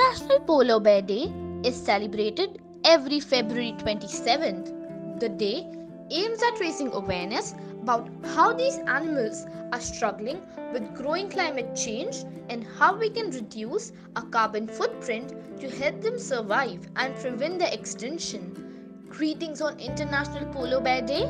International 0.00 0.40
Polar 0.40 0.80
Bear 0.80 1.02
Day 1.02 1.30
is 1.62 1.76
celebrated 1.76 2.62
every 2.84 3.20
February 3.20 3.74
27th. 3.76 5.20
The 5.20 5.28
day 5.28 5.66
aims 6.10 6.42
at 6.42 6.58
raising 6.58 6.90
awareness 6.92 7.54
about 7.82 8.08
how 8.34 8.54
these 8.54 8.78
animals 8.78 9.44
are 9.72 9.80
struggling 9.80 10.40
with 10.72 10.94
growing 10.94 11.28
climate 11.28 11.76
change 11.76 12.24
and 12.48 12.66
how 12.78 12.96
we 12.96 13.10
can 13.10 13.30
reduce 13.30 13.92
our 14.16 14.22
carbon 14.22 14.68
footprint 14.68 15.34
to 15.60 15.68
help 15.68 16.00
them 16.00 16.18
survive 16.18 16.88
and 16.96 17.14
prevent 17.16 17.58
their 17.58 17.72
extinction. 17.74 19.04
Greetings 19.10 19.60
on 19.60 19.78
International 19.78 20.46
Polar 20.46 20.80
Bear 20.80 21.02
Day. 21.02 21.24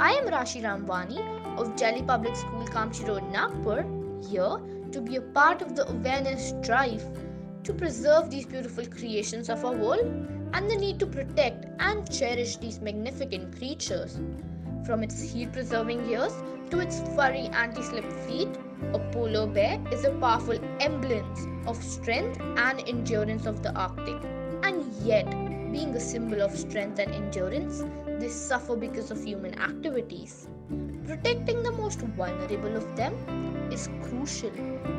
I 0.00 0.12
am 0.12 0.28
Rashi 0.28 0.62
Ramwani 0.62 1.20
of 1.58 1.76
Delhi 1.76 2.02
Public 2.02 2.34
School, 2.36 2.66
Kamptee 2.68 3.06
Road, 3.06 3.24
Nagpur, 3.30 3.84
here 4.30 4.58
to 4.92 5.00
be 5.02 5.16
a 5.16 5.20
part 5.20 5.60
of 5.60 5.76
the 5.76 5.86
awareness 5.90 6.52
drive 6.62 7.04
to 7.64 7.72
preserve 7.72 8.30
these 8.30 8.46
beautiful 8.46 8.86
creations 8.86 9.48
of 9.48 9.64
our 9.64 9.72
world 9.72 10.06
and 10.52 10.70
the 10.70 10.76
need 10.76 11.00
to 11.00 11.06
protect 11.06 11.66
and 11.80 12.10
cherish 12.10 12.56
these 12.58 12.80
magnificent 12.80 13.56
creatures. 13.56 14.20
From 14.86 15.02
its 15.02 15.20
heat 15.20 15.52
preserving 15.52 16.08
ears 16.10 16.32
to 16.70 16.80
its 16.80 17.00
furry 17.16 17.48
anti 17.48 17.82
slip 17.82 18.10
feet, 18.26 18.48
a 18.92 18.98
polar 19.12 19.46
bear 19.46 19.80
is 19.90 20.04
a 20.04 20.10
powerful 20.10 20.58
emblem 20.80 21.24
of 21.66 21.82
strength 21.82 22.38
and 22.56 22.86
endurance 22.86 23.46
of 23.46 23.62
the 23.62 23.74
Arctic. 23.74 24.22
And 24.62 24.84
yet, 25.02 25.30
being 25.72 25.94
a 25.96 26.00
symbol 26.00 26.42
of 26.42 26.56
strength 26.56 26.98
and 26.98 27.12
endurance, 27.14 27.82
they 28.20 28.28
suffer 28.28 28.76
because 28.76 29.10
of 29.10 29.24
human 29.24 29.58
activities. 29.58 30.48
Protecting 31.06 31.62
the 31.62 31.72
most 31.72 32.00
vulnerable 32.00 32.74
of 32.76 32.96
them 32.96 33.14
is 33.70 33.88
crucial 34.02 34.52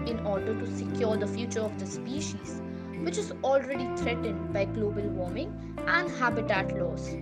in 0.05 0.19
order 0.25 0.53
to 0.53 0.77
secure 0.77 1.17
the 1.17 1.27
future 1.27 1.61
of 1.61 1.79
the 1.79 1.87
species, 1.87 2.61
which 3.01 3.17
is 3.17 3.31
already 3.43 3.87
threatened 3.97 4.53
by 4.53 4.65
global 4.65 5.01
warming 5.09 5.51
and 5.87 6.09
habitat 6.11 6.77
loss. 6.79 7.15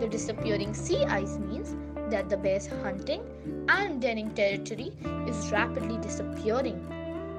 The 0.00 0.08
disappearing 0.08 0.72
sea 0.72 1.04
ice 1.04 1.38
means 1.38 1.76
that 2.10 2.30
the 2.30 2.36
bear's 2.36 2.66
hunting 2.66 3.22
and 3.68 4.00
denning 4.00 4.30
territory 4.30 4.92
is 5.26 5.52
rapidly 5.52 5.98
disappearing. 5.98 6.80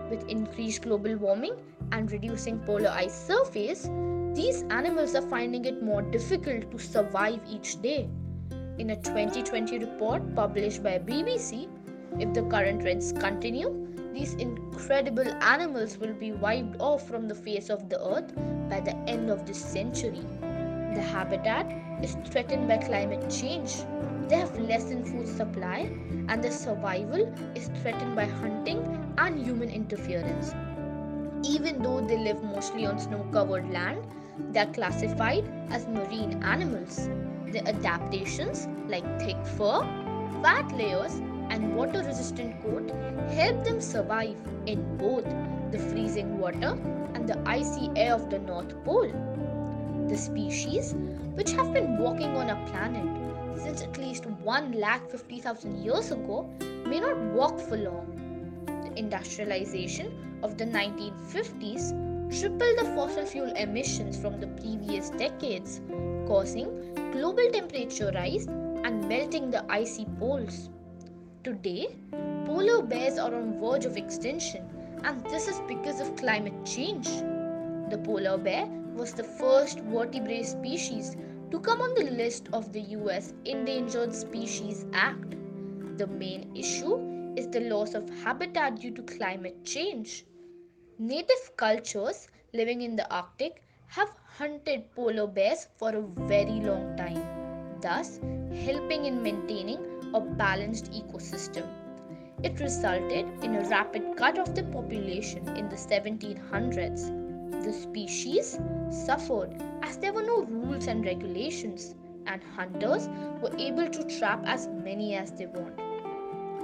With 0.10 0.28
increased 0.30 0.84
global 0.84 1.18
warming 1.18 1.56
and 1.92 2.12
reducing 2.12 2.60
polar 2.60 2.90
ice 2.90 3.16
surface, 3.16 3.90
these 4.36 4.64
animals 4.70 5.16
are 5.16 5.28
finding 5.30 5.66
it 5.66 5.82
more 5.82 6.02
difficult 6.02 6.70
to 6.72 6.78
survive 6.78 7.40
each 7.50 7.82
day. 7.82 8.08
In 8.80 8.90
a 8.90 8.96
2020 8.96 9.78
report 9.78 10.34
published 10.34 10.82
by 10.82 10.98
BBC, 10.98 11.68
if 12.20 12.34
the 12.34 12.42
current 12.42 12.82
trends 12.82 13.12
continue, 13.12 13.70
these 14.14 14.34
incredible 14.34 15.28
animals 15.44 16.00
will 16.00 16.16
be 16.16 16.32
wiped 16.32 16.82
off 16.82 17.08
from 17.08 17.28
the 17.28 17.36
face 17.36 17.70
of 17.70 17.88
the 17.88 18.04
earth 18.04 18.34
by 18.72 18.80
the 18.80 18.96
end 19.08 19.30
of 19.30 19.46
this 19.46 19.64
century. 19.64 20.22
The 20.96 21.02
habitat 21.02 21.72
is 22.04 22.18
threatened 22.26 22.68
by 22.68 22.78
climate 22.78 23.30
change. 23.30 23.76
They 24.28 24.38
have 24.38 24.58
lessened 24.58 25.08
food 25.08 25.28
supply, 25.28 25.92
and 26.28 26.44
their 26.44 26.52
survival 26.52 27.32
is 27.54 27.70
threatened 27.84 28.16
by 28.16 28.26
hunting 28.26 28.80
and 29.20 29.38
human 29.38 29.70
interference. 29.70 30.52
Even 31.48 31.84
though 31.84 32.02
they 32.02 32.18
live 32.18 32.42
mostly 32.44 32.88
on 32.88 32.98
snow 32.98 33.24
covered 33.32 33.70
land, 33.72 34.04
they 34.52 34.60
are 34.60 34.74
classified 34.74 35.44
as 35.70 35.88
marine 35.88 36.42
animals. 36.44 37.10
Their 37.48 37.68
adaptations, 37.68 38.68
like 38.88 39.04
thick 39.20 39.38
fur, 39.46 39.82
fat 40.42 40.72
layers, 40.76 41.14
and 41.50 41.76
water 41.76 42.04
resistant 42.04 42.62
coat, 42.64 42.90
help 43.32 43.64
them 43.64 43.80
survive 43.80 44.36
in 44.66 44.98
both 44.98 45.26
the 45.72 45.80
freezing 45.80 46.40
water 46.40 46.78
and 47.14 47.28
the 47.28 47.42
icy 47.46 47.90
air 47.96 48.14
of 48.14 48.30
the 48.30 48.40
North 48.40 48.84
Pole. 48.84 49.12
The 50.10 50.18
species, 50.18 50.94
which 51.36 51.52
have 51.52 51.74
been 51.74 51.98
walking 51.98 52.36
on 52.36 52.50
our 52.50 52.68
planet 52.68 53.24
since 53.60 53.82
at 53.82 53.98
least 53.98 54.24
1,50,000 54.24 55.84
years 55.84 56.12
ago, 56.12 56.50
may 56.86 57.00
not 57.00 57.18
walk 57.34 57.60
for 57.60 57.78
long. 57.78 58.10
The 58.66 58.98
industrialization 58.98 60.40
of 60.44 60.58
the 60.58 60.66
1950s 60.66 62.13
tripled 62.30 62.78
the 62.78 62.92
fossil 62.96 63.26
fuel 63.26 63.52
emissions 63.56 64.18
from 64.18 64.40
the 64.40 64.48
previous 64.48 65.10
decades, 65.12 65.82
causing 66.28 66.94
global 67.12 67.50
temperature 67.52 68.12
rise 68.14 68.48
and 68.48 69.08
melting 69.08 69.52
the 69.52 69.64
icy 69.72 70.06
poles. 70.20 70.70
Today, 71.44 71.96
polar 72.46 72.82
bears 72.82 73.18
are 73.18 73.34
on 73.34 73.60
verge 73.60 73.86
of 73.86 73.98
extinction 73.98 74.66
and 75.04 75.24
this 75.26 75.48
is 75.48 75.60
because 75.68 76.00
of 76.00 76.16
climate 76.16 76.66
change. 76.66 77.08
The 77.90 78.02
polar 78.04 78.38
bear 78.38 78.66
was 78.96 79.14
the 79.14 79.24
first 79.24 79.80
vertebrate 79.82 80.46
species 80.46 81.16
to 81.52 81.60
come 81.60 81.82
on 81.82 81.94
the 81.94 82.10
list 82.12 82.50
of 82.54 82.72
the 82.74 82.82
US 82.98 83.34
Endangered 83.46 84.16
Species 84.16 84.86
Act. 84.94 85.36
The 85.98 86.08
main 86.08 86.56
issue 86.56 87.34
is 87.38 87.48
the 87.50 87.62
loss 87.62 87.94
of 87.94 88.10
habitat 88.24 88.80
due 88.80 88.92
to 88.92 89.04
climate 89.04 89.64
change. 89.64 90.26
Native 91.00 91.58
cultures 91.58 92.28
living 92.54 92.84
in 92.84 92.96
the 92.96 93.12
Arctic 93.12 93.64
have 93.88 94.14
hunted 94.38 94.94
polar 94.94 95.26
bears 95.26 95.68
for 95.76 95.90
a 95.90 96.02
very 96.02 96.62
long 96.62 96.96
time, 96.96 97.80
thus 97.82 98.20
helping 98.64 99.06
in 99.06 99.24
maintaining 99.24 99.80
a 100.14 100.22
balanced 100.22 100.92
ecosystem. 100.92 101.68
It 102.44 102.60
resulted 102.60 103.26
in 103.44 103.56
a 103.56 103.68
rapid 103.70 104.16
cut 104.16 104.38
of 104.38 104.54
the 104.54 104.66
population 104.66 105.48
in 105.58 105.68
the 105.68 105.76
1700s. 105.76 107.64
The 107.64 107.74
species 107.74 108.60
suffered 108.92 109.60
as 109.82 109.98
there 109.98 110.14
were 110.14 110.22
no 110.22 110.44
rules 110.44 110.86
and 110.86 111.04
regulations, 111.04 111.96
and 112.28 112.44
hunters 112.56 113.10
were 113.42 113.58
able 113.58 113.90
to 113.90 114.20
trap 114.20 114.44
as 114.46 114.68
many 114.68 115.16
as 115.16 115.32
they 115.32 115.48
want. 115.48 115.76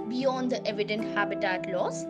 Beyond 0.08 0.52
the 0.52 0.66
evident 0.68 1.06
habitat 1.16 1.72
loss, 1.72 2.06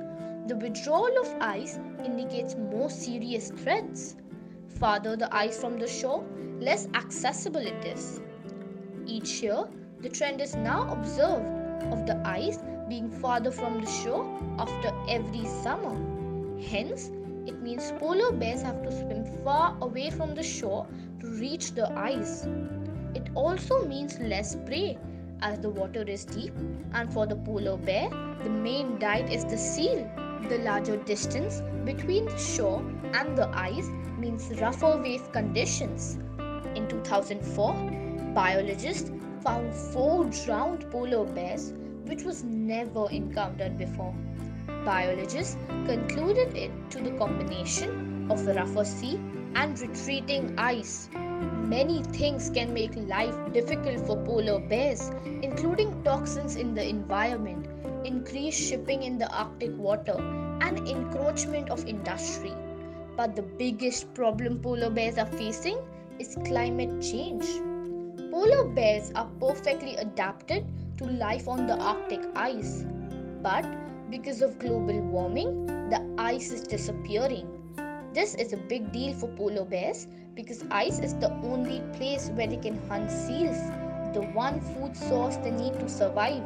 the 0.50 0.56
withdrawal 0.56 1.16
of 1.22 1.36
ice 1.42 1.78
indicates 2.04 2.56
more 2.56 2.90
serious 2.90 3.52
threats. 3.52 4.16
Farther 4.80 5.16
the 5.16 5.34
ice 5.34 5.60
from 5.62 5.78
the 5.78 5.88
shore, 5.88 6.26
less 6.60 6.88
accessible 6.96 7.62
it 7.62 7.86
is. 7.86 8.20
Each 9.06 9.44
year, 9.44 9.66
the 10.02 10.10
trend 10.10 10.42
is 10.42 10.56
now 10.56 10.92
observed 10.92 11.46
of 11.94 12.08
the 12.08 12.20
ice 12.26 12.58
being 12.88 13.12
farther 13.12 13.52
from 13.52 13.80
the 13.80 13.86
shore 13.86 14.26
after 14.58 14.92
every 15.08 15.46
summer. 15.46 15.94
Hence, 16.60 17.12
it 17.46 17.62
means 17.62 17.92
polar 18.00 18.32
bears 18.32 18.64
have 18.64 18.82
to 18.82 18.92
swim 18.92 19.24
far 19.44 19.78
away 19.82 20.10
from 20.10 20.34
the 20.34 20.44
shore 20.44 20.88
to 21.20 21.28
reach 21.28 21.74
the 21.74 21.92
ice. 21.92 22.48
It 23.14 23.30
also 23.36 23.86
means 23.86 24.20
less 24.20 24.56
prey 24.66 24.98
as 25.42 25.60
the 25.60 25.70
water 25.70 26.02
is 26.02 26.26
deep, 26.26 26.54
and 26.94 27.14
for 27.14 27.28
the 27.28 27.36
polar 27.36 27.78
bear, 27.78 28.10
the 28.44 28.50
main 28.50 28.98
diet 28.98 29.32
is 29.32 29.46
the 29.46 29.58
seal. 29.58 30.10
The 30.48 30.60
larger 30.60 30.98
distance 30.98 31.62
between 31.86 32.26
the 32.26 32.38
shore 32.38 32.82
and 33.14 33.38
the 33.38 33.50
ice 33.54 33.88
means 34.18 34.50
rougher 34.60 34.98
wave 34.98 35.32
conditions. 35.32 36.18
In 36.76 36.88
2004, 36.88 37.74
biologists 38.34 39.12
found 39.44 39.74
four 39.74 40.26
drowned 40.26 40.90
polar 40.92 41.26
bears, 41.26 41.74
which 42.06 42.24
was 42.24 42.44
never 42.44 43.10
encountered 43.10 43.78
before. 43.78 44.14
Biologists 44.86 45.58
concluded 45.86 46.56
it 46.56 46.72
to 46.92 47.00
the 47.00 47.12
combination 47.12 48.32
of 48.32 48.46
rougher 48.48 48.86
sea 48.86 49.20
and 49.56 49.80
retreating 49.80 50.58
ice. 50.58 51.10
Many 51.14 52.02
things 52.04 52.50
can 52.50 52.74
make 52.74 52.96
life 52.96 53.36
difficult 53.54 54.06
for 54.08 54.18
polar 54.24 54.60
bears, 54.60 55.12
including 55.26 56.04
toxins 56.04 56.56
in 56.56 56.74
the 56.74 56.88
environment 56.88 57.68
increased 58.06 58.60
shipping 58.60 59.04
in 59.04 59.18
the 59.18 59.30
Arctic 59.30 59.78
water, 59.78 60.18
and 60.62 60.88
encroachment 60.88 61.70
of 61.70 61.86
industry. 61.86 62.54
But 63.16 63.36
the 63.36 63.42
biggest 63.42 64.14
problem 64.14 64.60
polar 64.60 64.90
bears 64.90 65.18
are 65.18 65.26
facing 65.26 65.80
is 66.20 66.38
climate 66.46 67.02
change. 67.02 67.46
Polar 68.32 68.66
bears 68.66 69.12
are 69.16 69.30
perfectly 69.40 69.96
adapted 69.96 70.66
to 70.98 71.06
life 71.06 71.48
on 71.48 71.68
the 71.68 71.78
Arctic 71.78 72.22
ice. 72.36 72.86
But 73.42 73.66
because 74.10 74.42
of 74.42 74.60
global 74.60 75.00
warming, 75.02 75.66
the 75.90 76.02
ice 76.18 76.52
is 76.52 76.62
disappearing. 76.62 77.48
This 78.14 78.36
is 78.36 78.54
a 78.54 78.58
big 78.58 78.92
deal 78.92 79.14
for 79.14 79.28
polar 79.30 79.66
bears 79.66 80.08
because 80.36 80.64
ice 80.72 81.00
is 81.00 81.14
the 81.16 81.32
only 81.44 81.82
place 81.94 82.30
where 82.30 82.48
they 82.48 82.58
can 82.58 82.80
hunt 82.88 83.12
seals, 83.12 83.58
the 84.14 84.22
one 84.34 84.60
food 84.62 84.96
source 84.96 85.38
they 85.38 85.52
need 85.52 85.74
to 85.80 85.90
survive. 85.90 86.44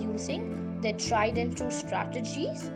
Using 0.00 0.59
their 0.82 0.94
tried 0.94 1.36
and 1.38 1.56
true 1.56 1.70
strategies 1.70 2.70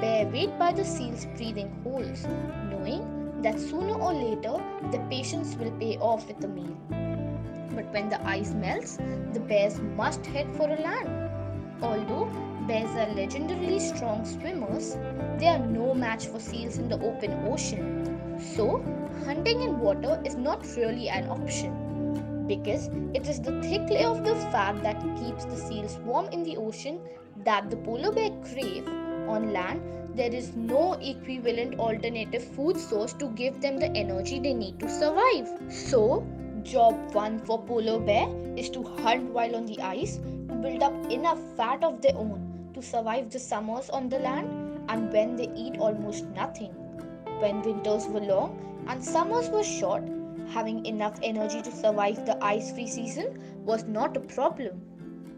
bear 0.00 0.26
wait 0.26 0.56
by 0.58 0.72
the 0.72 0.84
seal's 0.84 1.26
breathing 1.36 1.70
holes, 1.82 2.26
knowing 2.70 3.42
that 3.42 3.58
sooner 3.58 3.94
or 3.94 4.12
later 4.12 4.62
the 4.92 4.98
patience 5.10 5.56
will 5.56 5.70
pay 5.72 5.96
off 5.98 6.26
with 6.28 6.44
a 6.44 6.48
meal. 6.48 6.76
But 7.74 7.92
when 7.92 8.08
the 8.08 8.24
ice 8.26 8.52
melts, 8.52 8.98
the 9.32 9.40
bears 9.40 9.78
must 9.96 10.24
head 10.26 10.46
for 10.56 10.68
a 10.68 10.80
land. 10.80 11.30
Although 11.82 12.26
bears 12.66 12.90
are 12.90 13.12
legendarily 13.14 13.80
strong 13.80 14.24
swimmers, 14.24 14.96
they 15.38 15.48
are 15.48 15.58
no 15.58 15.94
match 15.94 16.26
for 16.26 16.40
seals 16.40 16.78
in 16.78 16.88
the 16.88 17.00
open 17.00 17.32
ocean. 17.48 18.38
So, 18.54 18.82
hunting 19.24 19.62
in 19.62 19.80
water 19.80 20.20
is 20.24 20.36
not 20.36 20.66
really 20.76 21.08
an 21.08 21.28
option 21.28 21.87
because 22.48 22.88
it 23.14 23.28
is 23.28 23.40
the 23.40 23.60
thick 23.62 23.88
layer 23.90 24.08
of 24.08 24.24
the 24.24 24.34
fat 24.52 24.82
that 24.82 25.00
keeps 25.18 25.44
the 25.44 25.56
seals 25.56 25.98
warm 25.98 26.26
in 26.32 26.42
the 26.42 26.56
ocean 26.56 26.98
that 27.44 27.70
the 27.70 27.76
polar 27.76 28.10
bear 28.10 28.30
crave 28.50 28.88
on 29.28 29.52
land. 29.52 29.82
There 30.14 30.34
is 30.34 30.56
no 30.56 30.94
equivalent 30.94 31.78
alternative 31.78 32.42
food 32.56 32.76
source 32.76 33.12
to 33.14 33.28
give 33.42 33.60
them 33.60 33.78
the 33.78 33.90
energy 33.94 34.40
they 34.40 34.54
need 34.54 34.80
to 34.80 34.88
survive. 34.88 35.48
So 35.70 36.26
job 36.64 37.14
1 37.14 37.38
for 37.40 37.62
polar 37.62 38.00
bear 38.00 38.28
is 38.56 38.70
to 38.70 38.82
hunt 38.82 39.30
while 39.30 39.54
on 39.54 39.66
the 39.66 39.80
ice 39.80 40.16
to 40.16 40.54
build 40.62 40.82
up 40.82 41.10
enough 41.10 41.38
fat 41.56 41.84
of 41.84 42.00
their 42.02 42.16
own 42.16 42.72
to 42.74 42.82
survive 42.82 43.30
the 43.30 43.38
summers 43.38 43.90
on 43.90 44.08
the 44.08 44.18
land 44.18 44.48
and 44.88 45.12
when 45.12 45.36
they 45.36 45.50
eat 45.54 45.78
almost 45.78 46.26
nothing. 46.30 46.72
When 47.40 47.62
winters 47.62 48.06
were 48.06 48.20
long 48.20 48.84
and 48.88 49.04
summers 49.04 49.48
were 49.50 49.62
short 49.62 50.02
having 50.52 50.84
enough 50.86 51.18
energy 51.22 51.62
to 51.62 51.70
survive 51.70 52.24
the 52.26 52.42
ice 52.42 52.72
free 52.72 52.86
season 52.86 53.38
was 53.64 53.84
not 53.84 54.16
a 54.16 54.20
problem. 54.20 54.80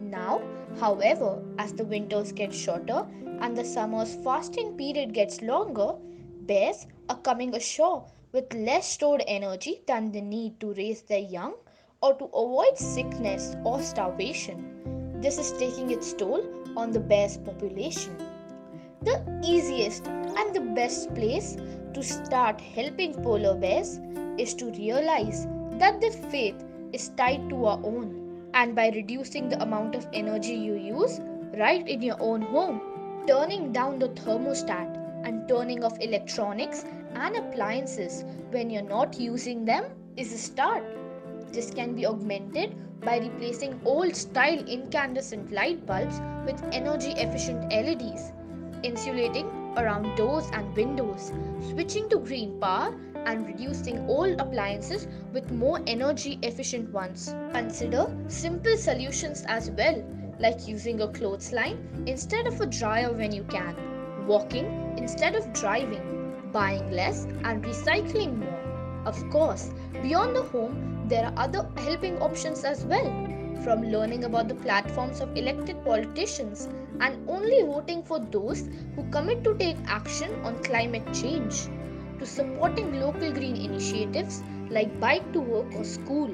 Now, 0.01 0.43
however, 0.79 1.43
as 1.59 1.73
the 1.73 1.85
winters 1.85 2.33
get 2.33 2.55
shorter 2.55 3.07
and 3.41 3.57
the 3.57 3.65
summer's 3.65 4.15
fasting 4.25 4.77
period 4.77 5.13
gets 5.13 5.43
longer, 5.43 5.95
bears 6.43 6.87
are 7.09 7.19
coming 7.19 7.55
ashore 7.55 8.07
with 8.33 8.53
less 8.55 8.91
stored 8.91 9.23
energy 9.27 9.83
than 9.87 10.13
they 10.13 10.21
need 10.21 10.61
to 10.61 10.73
raise 10.75 11.03
their 11.03 11.19
young 11.19 11.55
or 12.03 12.15
to 12.15 12.25
avoid 12.27 12.79
sickness 12.79 13.57
or 13.65 13.83
starvation. 13.83 15.21
This 15.21 15.39
is 15.39 15.53
taking 15.53 15.91
its 15.91 16.13
toll 16.13 16.43
on 16.77 16.93
the 16.93 17.01
bear's 17.01 17.37
population. 17.37 18.17
The 19.03 19.23
easiest 19.45 20.07
and 20.07 20.55
the 20.55 20.61
best 20.61 21.15
place 21.15 21.57
to 21.95 22.03
start 22.03 22.61
helping 22.61 23.15
polar 23.23 23.55
bears 23.55 24.01
is 24.39 24.55
to 24.55 24.71
realize 24.73 25.47
that 25.79 26.01
their 26.01 26.13
faith 26.13 26.65
is 26.93 27.09
tied 27.17 27.49
to 27.51 27.65
our 27.67 27.81
own. 27.85 28.51
And 28.55 28.75
by 28.75 28.89
reducing 28.89 29.49
the 29.49 29.63
amount 29.63 29.95
of 29.95 30.07
energy 30.13 30.55
you 30.55 30.75
use 30.75 31.21
right 31.57 31.87
in 31.87 32.03
your 32.03 32.17
own 32.21 32.43
home, 32.43 32.81
turning 33.27 33.73
down 33.73 33.99
the 33.99 34.09
thermostat 34.09 34.97
and 35.25 35.49
turning 35.49 35.85
off 35.85 35.99
electronics 36.01 36.85
and 37.15 37.37
appliances 37.37 38.25
when 38.51 38.71
you're 38.71 38.83
not 38.83 39.19
using 39.19 39.65
them 39.65 39.85
is 40.17 40.33
a 40.33 40.39
start. 40.39 40.85
This 41.53 41.71
can 41.71 41.95
be 41.95 42.07
augmented 42.07 42.75
by 43.01 43.19
replacing 43.19 43.81
old 43.85 44.15
style 44.15 44.59
incandescent 44.59 45.53
light 45.53 45.87
bulbs 45.87 46.21
with 46.45 46.63
energy 46.73 47.11
efficient 47.13 47.71
LEDs, 47.71 48.33
insulating 48.83 49.60
around 49.77 50.17
doors 50.17 50.49
and 50.53 50.75
windows, 50.77 51.33
switching 51.71 52.09
to 52.09 52.19
green 52.19 52.59
power 52.61 52.95
and 53.27 53.47
reducing 53.47 53.99
old 54.09 54.41
appliances 54.41 55.07
with 55.33 55.51
more 55.51 55.81
energy 55.87 56.39
efficient 56.43 56.91
ones. 56.93 57.35
Consider 57.53 58.07
simple 58.29 58.77
solutions 58.77 59.45
as 59.49 59.71
well, 59.71 60.03
like 60.39 60.67
using 60.67 61.01
a 61.01 61.09
clothesline 61.09 62.05
instead 62.07 62.47
of 62.47 62.61
a 62.61 62.67
dryer 62.67 63.13
when 63.13 63.33
you 63.33 63.45
can, 63.45 63.77
walking 64.27 64.95
instead 64.97 65.35
of 65.35 65.53
driving, 65.53 66.51
buying 66.53 66.91
less 66.91 67.25
and 67.45 67.65
recycling 67.65 68.39
more. 68.39 69.03
Of 69.07 69.29
course, 69.31 69.71
beyond 70.03 70.37
the 70.37 70.43
home, 70.43 71.07
there 71.09 71.27
are 71.27 71.35
other 71.37 71.69
helping 71.77 72.21
options 72.23 72.65
as 72.65 72.85
well. 72.85 73.40
From 73.65 73.83
learning 73.83 74.25
about 74.25 74.49
the 74.49 74.55
platforms 74.55 75.21
of 75.21 75.37
elected 75.37 75.85
politicians 75.85 76.67
and 77.01 77.29
only 77.29 77.63
voting 77.63 78.03
for 78.03 78.19
those 78.19 78.69
who 78.97 79.05
commit 79.11 79.45
to 79.45 79.55
take 79.59 79.77
action 79.87 80.31
on 80.45 80.63
climate 80.63 81.05
change. 81.13 81.69
To 82.19 82.25
supporting 82.25 82.99
local 83.01 83.31
green 83.33 83.57
initiatives 83.57 84.43
like 84.71 84.99
Bike 84.99 85.31
to 85.35 85.41
Work 85.41 85.75
or 85.75 85.85
School, 85.85 86.31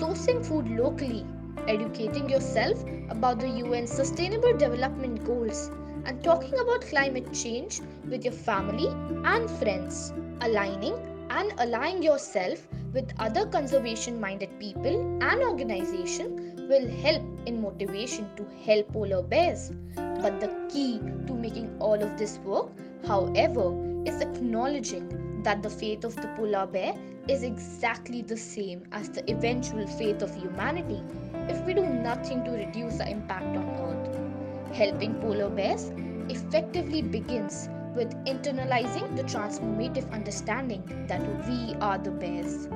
sourcing 0.00 0.44
food 0.46 0.68
locally, 0.70 1.26
educating 1.66 2.30
yourself 2.30 2.84
about 3.08 3.40
the 3.40 3.48
UN 3.48 3.86
Sustainable 3.86 4.56
Development 4.56 5.24
Goals, 5.24 5.68
and 6.04 6.22
talking 6.22 6.58
about 6.58 6.82
climate 6.82 7.32
change 7.32 7.80
with 8.08 8.24
your 8.24 8.32
family 8.32 8.86
and 9.24 9.50
friends, 9.50 10.12
aligning 10.40 10.94
and 11.30 11.52
aligning 11.58 12.02
yourself 12.02 12.68
with 12.92 13.12
other 13.18 13.46
conservation 13.46 14.20
minded 14.20 14.58
people 14.60 15.18
and 15.22 15.42
organizations 15.42 16.51
will 16.72 16.88
help 17.04 17.22
in 17.44 17.60
motivation 17.60 18.28
to 18.34 18.44
help 18.64 18.90
polar 18.92 19.22
bears. 19.22 19.70
But 19.94 20.40
the 20.40 20.50
key 20.72 21.00
to 21.26 21.34
making 21.34 21.76
all 21.78 22.02
of 22.02 22.16
this 22.16 22.38
work, 22.38 22.70
however, 23.06 23.66
is 24.06 24.22
acknowledging 24.22 25.42
that 25.42 25.62
the 25.62 25.68
fate 25.68 26.04
of 26.04 26.16
the 26.16 26.28
polar 26.36 26.66
bear 26.66 26.94
is 27.28 27.42
exactly 27.42 28.22
the 28.22 28.36
same 28.36 28.84
as 28.92 29.10
the 29.10 29.28
eventual 29.30 29.86
fate 29.86 30.22
of 30.22 30.34
humanity 30.34 31.02
if 31.48 31.60
we 31.66 31.74
do 31.74 31.84
nothing 31.84 32.42
to 32.44 32.52
reduce 32.52 32.96
the 32.98 33.08
impact 33.10 33.56
on 33.56 33.68
Earth. 33.88 34.74
Helping 34.74 35.14
polar 35.20 35.50
bears 35.50 35.90
effectively 36.30 37.02
begins 37.02 37.68
with 37.94 38.14
internalizing 38.24 39.14
the 39.16 39.24
transformative 39.24 40.10
understanding 40.12 40.82
that 41.08 41.20
we 41.46 41.74
are 41.80 41.98
the 41.98 42.12
bears. 42.12 42.68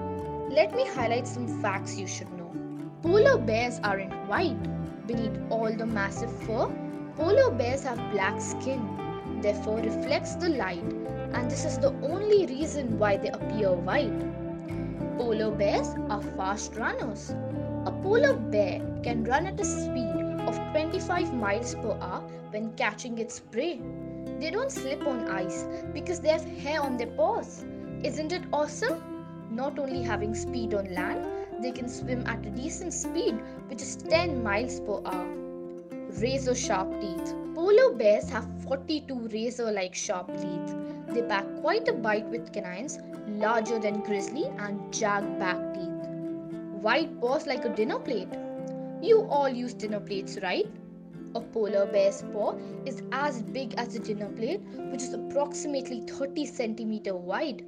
Let 0.51 0.75
me 0.77 0.87
highlight 0.87 1.27
some 1.27 1.63
facts 1.63 1.97
you 1.97 2.07
should 2.07 2.31
know. 2.33 2.46
Polar 3.03 3.39
bears 3.39 3.81
aren't 3.85 4.15
white. 4.29 5.07
Beneath 5.07 5.39
all 5.51 5.73
the 5.73 5.87
massive 5.87 6.33
fur, 6.43 6.71
polar 7.17 7.51
bears 7.51 7.85
have 7.85 7.99
black 8.11 8.41
skin, 8.41 8.81
therefore 9.43 9.79
reflects 9.79 10.35
the 10.35 10.49
light 10.49 10.83
and 11.33 11.51
this 11.51 11.65
is 11.65 11.79
the 11.79 11.93
only 12.03 12.47
reason 12.47 12.99
why 12.99 13.17
they 13.17 13.29
appear 13.29 13.73
white. 13.73 14.21
Polar 15.19 15.51
bears 15.51 15.89
are 16.09 16.23
fast 16.23 16.77
runners. 16.77 17.31
A 17.85 17.93
polar 18.03 18.35
bear 18.35 18.81
can 19.03 19.25
run 19.25 19.47
at 19.47 19.61
a 19.61 19.65
speed 19.65 20.17
of 20.49 20.57
25 20.73 21.35
miles 21.35 21.75
per 21.75 21.93
hour 22.01 22.23
when 22.51 22.73
catching 22.75 23.19
its 23.19 23.39
prey. 23.39 23.81
They 24.41 24.51
don't 24.51 24.73
slip 24.73 25.07
on 25.07 25.29
ice 25.29 25.67
because 25.93 26.21
they 26.21 26.31
have 26.31 26.45
hair 26.45 26.81
on 26.81 26.97
their 26.97 27.09
paws. 27.09 27.65
Isn't 28.03 28.33
it 28.33 28.45
awesome? 28.53 29.03
Not 29.51 29.79
only 29.79 30.03
having 30.03 30.35
speed 30.35 30.75
on 30.75 30.93
land, 30.95 31.25
they 31.61 31.73
can 31.73 31.89
swim 31.89 32.27
at 32.27 32.45
a 32.47 32.51
decent 32.51 32.93
speed, 32.93 33.35
which 33.69 33.83
is 33.83 33.97
10 33.97 34.43
miles 34.43 34.81
per 34.81 35.01
hour. 35.05 35.27
Razor 36.21 36.55
sharp 36.55 37.01
teeth. 37.01 37.35
Polar 37.55 37.95
bears 37.95 38.29
have 38.31 38.47
42 38.63 39.29
razor 39.29 39.71
like 39.73 39.95
sharp 39.95 40.29
teeth. 40.37 40.77
They 41.09 41.23
pack 41.23 41.45
quite 41.61 41.89
a 41.89 41.93
bite 41.93 42.27
with 42.27 42.53
canines 42.53 42.99
larger 43.29 43.79
than 43.79 44.01
grizzly 44.01 44.45
and 44.59 44.93
jagged 44.93 45.39
back 45.39 45.57
teeth. 45.75 46.09
White 46.81 47.21
paws 47.21 47.47
like 47.47 47.65
a 47.65 47.75
dinner 47.75 47.99
plate. 47.99 48.29
You 49.03 49.27
all 49.29 49.49
use 49.49 49.75
dinner 49.75 50.01
plates, 50.01 50.39
right? 50.43 50.67
A 51.35 51.41
polar 51.41 51.87
bear's 51.87 52.23
paw 52.33 52.55
is 52.87 53.03
as 53.13 53.43
big 53.43 53.75
as 53.77 53.95
a 53.95 53.99
dinner 53.99 54.29
plate, 54.29 54.61
which 54.91 55.03
is 55.03 55.13
approximately 55.13 56.01
30 56.03 56.47
centimeter 56.47 57.15
wide. 57.15 57.65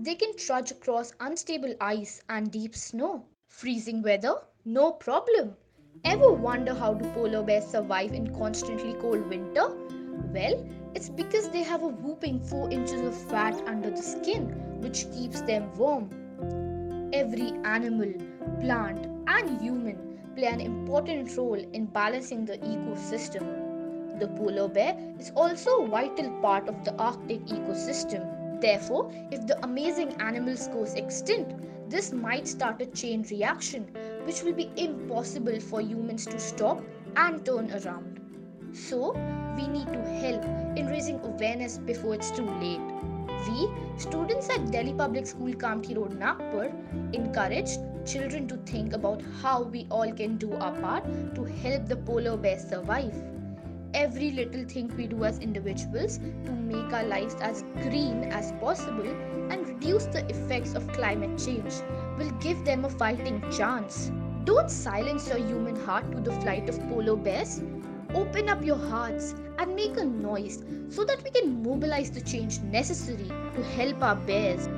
They 0.00 0.14
can 0.14 0.36
trudge 0.36 0.70
across 0.70 1.12
unstable 1.18 1.74
ice 1.80 2.22
and 2.28 2.52
deep 2.52 2.76
snow. 2.76 3.24
Freezing 3.48 4.00
weather? 4.00 4.36
No 4.64 4.92
problem. 4.92 5.56
Ever 6.04 6.30
wonder 6.30 6.72
how 6.72 6.94
do 6.94 7.10
polar 7.10 7.42
bears 7.42 7.66
survive 7.66 8.12
in 8.12 8.32
constantly 8.32 8.94
cold 8.94 9.26
winter? 9.28 9.74
Well, 10.32 10.64
it's 10.94 11.08
because 11.08 11.50
they 11.50 11.64
have 11.64 11.82
a 11.82 11.88
whooping 11.88 12.44
4 12.44 12.70
inches 12.70 13.00
of 13.00 13.28
fat 13.28 13.60
under 13.66 13.90
the 13.90 14.00
skin, 14.00 14.44
which 14.80 15.10
keeps 15.10 15.40
them 15.40 15.76
warm. 15.76 16.08
Every 17.12 17.54
animal, 17.64 18.12
plant, 18.60 19.04
and 19.26 19.60
human 19.60 20.20
play 20.36 20.46
an 20.46 20.60
important 20.60 21.36
role 21.36 21.60
in 21.72 21.86
balancing 21.86 22.44
the 22.44 22.58
ecosystem. 22.58 24.20
The 24.20 24.28
polar 24.28 24.68
bear 24.68 24.96
is 25.18 25.32
also 25.34 25.82
a 25.82 25.88
vital 25.88 26.30
part 26.40 26.68
of 26.68 26.84
the 26.84 26.94
Arctic 26.94 27.44
ecosystem. 27.46 28.37
Therefore, 28.60 29.10
if 29.30 29.46
the 29.46 29.62
amazing 29.64 30.12
animals 30.20 30.68
goes 30.68 30.94
extinct, 30.94 31.54
this 31.88 32.12
might 32.12 32.46
start 32.46 32.82
a 32.82 32.86
chain 32.86 33.24
reaction 33.30 33.84
which 34.24 34.42
will 34.42 34.52
be 34.52 34.70
impossible 34.76 35.60
for 35.60 35.80
humans 35.80 36.26
to 36.26 36.38
stop 36.38 36.82
and 37.16 37.44
turn 37.44 37.70
around. 37.72 38.20
So, 38.72 39.12
we 39.56 39.66
need 39.66 39.86
to 39.92 40.02
help 40.20 40.44
in 40.76 40.86
raising 40.86 41.20
awareness 41.20 41.78
before 41.78 42.14
it's 42.14 42.30
too 42.30 42.46
late. 42.60 42.80
We, 43.48 43.68
students 43.96 44.50
at 44.50 44.70
Delhi 44.70 44.92
Public 44.92 45.26
School 45.26 45.52
Kamptee 45.52 45.96
Road, 45.96 46.18
Nagpur, 46.18 46.72
encouraged 47.12 47.80
children 48.04 48.48
to 48.48 48.56
think 48.58 48.92
about 48.92 49.22
how 49.40 49.62
we 49.62 49.86
all 49.90 50.12
can 50.12 50.36
do 50.36 50.52
our 50.54 50.72
part 50.80 51.04
to 51.34 51.44
help 51.44 51.86
the 51.86 51.96
polar 51.96 52.36
bear 52.36 52.58
survive. 52.58 53.14
Every 53.94 54.30
little 54.30 54.64
thing 54.64 54.94
we 54.96 55.06
do 55.06 55.24
as 55.24 55.38
individuals 55.38 56.18
to 56.18 56.52
make 56.52 56.92
our 56.92 57.04
lives 57.04 57.36
as 57.40 57.64
green 57.82 58.24
as 58.24 58.52
possible 58.60 59.08
and 59.50 59.68
reduce 59.68 60.06
the 60.06 60.28
effects 60.28 60.74
of 60.74 60.86
climate 60.92 61.38
change 61.38 61.74
will 62.18 62.30
give 62.40 62.64
them 62.64 62.84
a 62.84 62.90
fighting 62.90 63.42
chance. 63.50 64.10
Don't 64.44 64.70
silence 64.70 65.28
your 65.28 65.38
human 65.38 65.76
heart 65.84 66.10
to 66.12 66.20
the 66.20 66.32
flight 66.40 66.68
of 66.68 66.78
polar 66.88 67.16
bears 67.16 67.60
open 68.14 68.48
up 68.48 68.64
your 68.64 68.76
hearts 68.76 69.34
and 69.58 69.74
make 69.74 69.96
a 69.98 70.04
noise 70.04 70.64
so 70.88 71.04
that 71.04 71.22
we 71.22 71.30
can 71.30 71.62
mobilize 71.62 72.10
the 72.10 72.20
change 72.20 72.60
necessary 72.60 73.28
to 73.54 73.62
help 73.76 74.02
our 74.02 74.16
bears. 74.16 74.68